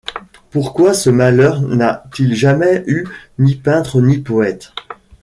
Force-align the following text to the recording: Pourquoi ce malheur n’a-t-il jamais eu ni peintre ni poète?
Pourquoi 0.49 0.95
ce 0.95 1.11
malheur 1.11 1.61
n’a-t-il 1.61 2.33
jamais 2.33 2.83
eu 2.87 3.05
ni 3.37 3.53
peintre 3.55 4.01
ni 4.01 4.17
poète? 4.17 4.73